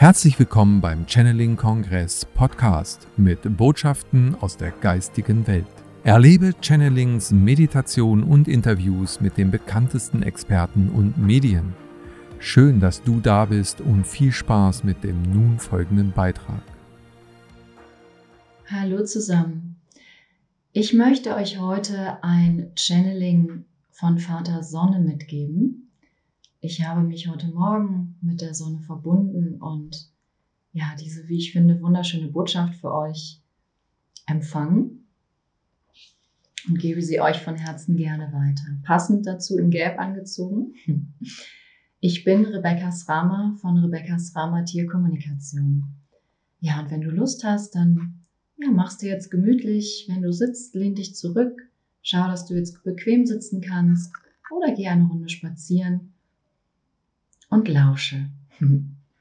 [0.00, 5.66] Herzlich willkommen beim Channeling Kongress Podcast mit Botschaften aus der geistigen Welt.
[6.04, 11.74] Erlebe Channelings, Meditation und Interviews mit den bekanntesten Experten und Medien.
[12.38, 16.62] Schön, dass du da bist und viel Spaß mit dem nun folgenden Beitrag.
[18.66, 19.80] Hallo zusammen.
[20.72, 25.87] Ich möchte euch heute ein Channeling von Vater Sonne mitgeben.
[26.60, 30.10] Ich habe mich heute Morgen mit der Sonne verbunden und
[30.72, 33.40] ja, diese, wie ich finde, wunderschöne Botschaft für euch
[34.26, 35.06] empfangen
[36.68, 38.64] und gebe sie euch von Herzen gerne weiter.
[38.82, 40.74] Passend dazu in Gelb angezogen.
[42.00, 45.82] Ich bin Rebecca Srama von Rebecca Srama Tierkommunikation.
[46.60, 48.24] Ja, und wenn du Lust hast, dann
[48.56, 50.06] ja, machst du jetzt gemütlich.
[50.08, 51.68] Wenn du sitzt, lehn dich zurück
[52.02, 54.12] Schau, dass du jetzt bequem sitzen kannst
[54.50, 56.14] oder geh eine Runde spazieren
[57.48, 58.30] und lausche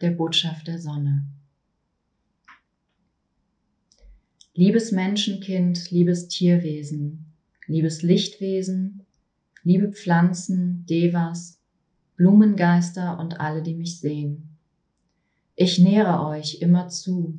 [0.00, 1.26] der Botschaft der Sonne.
[4.54, 7.26] Liebes Menschenkind, liebes Tierwesen,
[7.66, 9.02] liebes Lichtwesen,
[9.62, 11.60] liebe Pflanzen, Devas,
[12.16, 14.56] Blumengeister und alle, die mich sehen.
[15.54, 17.38] Ich nähere euch immer zu.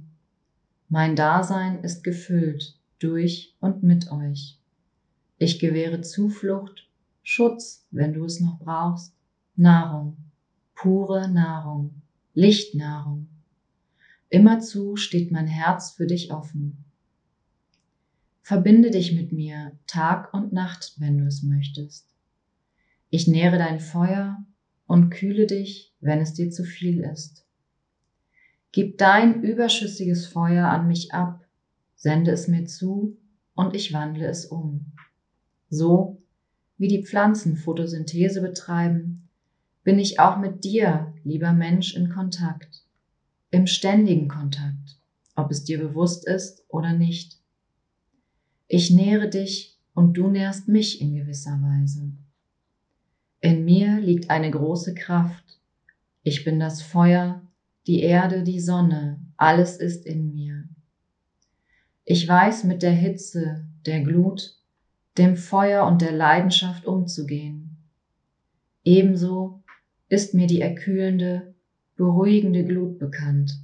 [0.90, 4.60] Mein Dasein ist gefüllt durch und mit euch.
[5.40, 6.88] Ich gewähre Zuflucht,
[7.24, 9.14] Schutz, wenn du es noch brauchst,
[9.56, 10.18] Nahrung,
[10.78, 12.03] pure Nahrung,
[12.36, 13.28] Lichtnahrung.
[14.30, 16.86] Immerzu steht mein Herz für dich offen.
[18.44, 22.14] Verbinde dich mit mir Tag und Nacht, wenn du es möchtest.
[23.09, 24.45] Ich nähre dein Feuer
[24.86, 27.44] und kühle dich, wenn es dir zu viel ist.
[28.72, 31.44] Gib dein überschüssiges Feuer an mich ab,
[31.95, 33.17] sende es mir zu
[33.55, 34.94] und ich wandle es um.
[35.70, 36.22] So
[36.78, 39.27] wie die Pflanzen Photosynthese betreiben,
[39.88, 42.84] bin ich auch mit dir, lieber Mensch, in Kontakt,
[43.52, 45.00] im ständigen Kontakt,
[45.34, 47.39] ob es dir bewusst ist oder nicht.
[48.67, 52.11] Ich nähre dich und du nährst mich in gewisser Weise.
[53.39, 55.58] In mir liegt eine große Kraft.
[56.22, 57.42] Ich bin das Feuer,
[57.88, 60.67] die Erde, die Sonne, alles ist in mir.
[62.04, 64.60] Ich weiß mit der Hitze, der Glut
[65.17, 67.78] dem Feuer und der Leidenschaft umzugehen.
[68.84, 69.64] Ebenso
[70.10, 71.54] ist mir die erkühlende,
[71.95, 73.60] beruhigende Glut bekannt.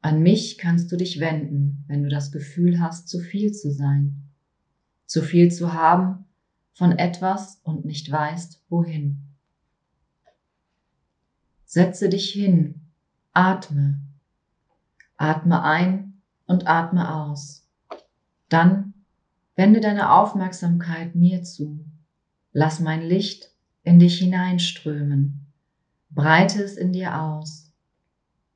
[0.00, 4.22] An mich kannst du dich wenden, wenn du das Gefühl hast, zu viel zu sein,
[5.06, 6.24] zu viel zu haben
[6.74, 9.22] von etwas und nicht weißt, wohin.
[11.64, 12.80] Setze dich hin,
[13.32, 14.00] atme,
[15.16, 17.66] atme ein und atme aus.
[18.48, 18.92] Dann
[19.54, 21.84] Wende deine Aufmerksamkeit mir zu.
[22.52, 23.51] Lass mein Licht
[23.82, 25.46] in dich hineinströmen.
[26.10, 27.72] Breite es in dir aus.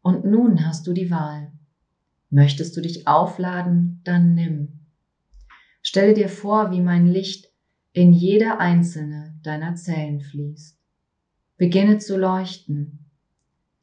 [0.02, 1.52] Und nun hast du die Wahl.
[2.30, 4.86] Möchtest du dich aufladen, dann nimm.
[5.82, 7.46] Stelle dir vor, wie mein Licht
[7.92, 10.78] in jede einzelne deiner Zellen fließt.
[11.56, 13.06] Beginne zu leuchten.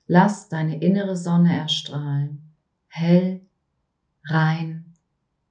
[0.07, 2.53] Lass deine innere Sonne erstrahlen.
[2.87, 3.41] Hell,
[4.25, 4.93] rein,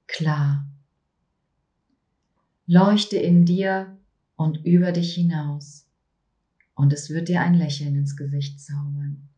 [0.07, 0.65] klar
[2.65, 3.97] leuchte in dir
[4.35, 5.82] und über dich hinaus,
[6.83, 9.29] und es wird dir ein Lächeln ins Gesicht zaubern.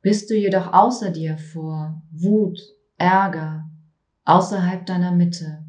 [0.00, 2.58] Bist du jedoch außer dir vor Wut,
[2.96, 3.70] Ärger,
[4.24, 5.66] außerhalb deiner Mitte,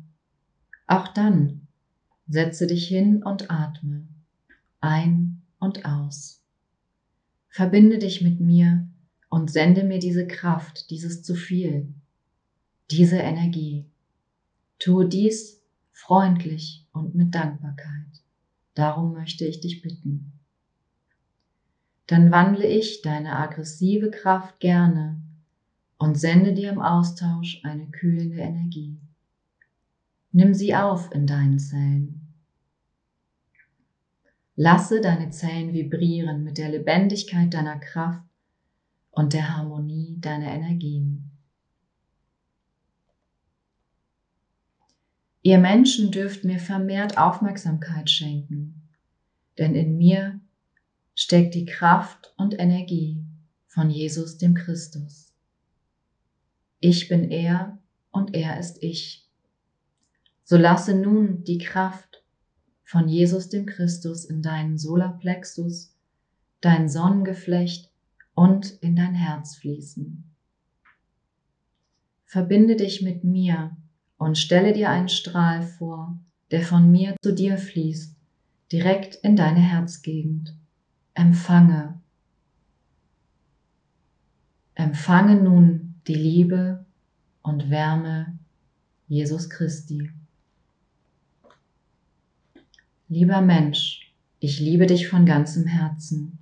[0.87, 1.67] auch dann
[2.25, 4.07] setze dich hin und atme
[4.79, 6.41] ein und aus.
[7.49, 8.87] Verbinde dich mit mir
[9.29, 11.93] und sende mir diese Kraft, dieses zu viel,
[12.91, 13.85] diese Energie.
[14.79, 15.62] Tue dies
[15.93, 18.21] freundlich und mit Dankbarkeit.
[18.73, 20.33] Darum möchte ich dich bitten.
[22.07, 25.21] Dann wandle ich deine aggressive Kraft gerne
[25.97, 28.99] und sende dir im Austausch eine kühlende Energie.
[30.31, 32.33] Nimm sie auf in deinen Zellen.
[34.55, 38.23] Lasse deine Zellen vibrieren mit der Lebendigkeit deiner Kraft
[39.11, 41.32] und der Harmonie deiner Energien.
[45.45, 48.87] Ihr Menschen dürft mir vermehrt Aufmerksamkeit schenken,
[49.57, 50.39] denn in mir
[51.15, 53.21] steckt die Kraft und Energie
[53.67, 55.33] von Jesus dem Christus.
[56.79, 57.77] Ich bin er
[58.11, 59.27] und er ist ich.
[60.45, 62.23] So lasse nun die Kraft
[62.85, 65.93] von Jesus dem Christus in deinen Solarplexus,
[66.61, 67.91] dein Sonnengeflecht
[68.33, 70.23] und in dein Herz fließen.
[72.23, 73.75] Verbinde dich mit mir
[74.23, 76.17] und stelle dir einen Strahl vor,
[76.51, 78.15] der von mir zu dir fließt,
[78.71, 80.55] direkt in deine Herzgegend.
[81.13, 81.99] empfange.
[84.75, 86.85] Empfange nun die Liebe
[87.43, 88.39] und Wärme
[89.07, 90.09] Jesus Christi.
[93.09, 96.39] Lieber Mensch, ich liebe dich von ganzem Herzen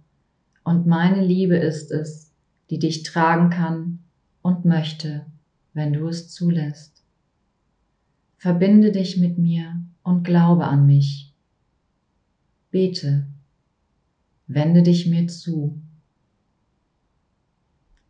[0.63, 2.31] und meine Liebe ist es,
[2.69, 3.99] die dich tragen kann
[4.43, 5.25] und möchte,
[5.73, 7.00] wenn du es zulässt.
[8.41, 11.31] Verbinde dich mit mir und glaube an mich.
[12.71, 13.27] Bete,
[14.47, 15.79] wende dich mir zu.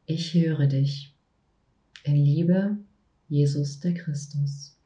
[0.06, 1.13] Ich höre dich.
[2.06, 2.78] In Liebe,
[3.28, 4.78] Jesus der Christus.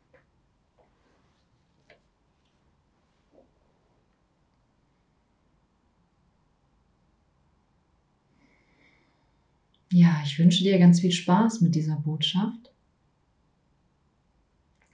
[9.92, 12.75] Ja, ich wünsche dir ganz viel Spaß mit dieser Botschaft.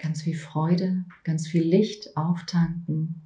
[0.01, 3.21] Ganz viel Freude, ganz viel Licht auftanken.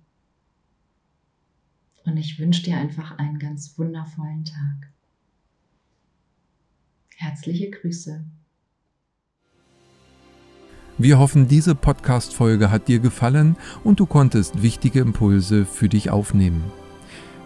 [2.04, 4.92] Und ich wünsche dir einfach einen ganz wundervollen Tag.
[7.16, 8.26] Herzliche Grüße.
[10.98, 13.56] Wir hoffen, diese Podcast-Folge hat dir gefallen
[13.86, 16.64] und du konntest wichtige Impulse für dich aufnehmen.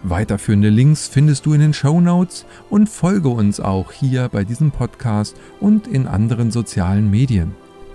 [0.02, 4.72] Weiterführende Links findest du in den Show Notes und folge uns auch hier bei diesem
[4.72, 7.54] Podcast und in anderen sozialen Medien.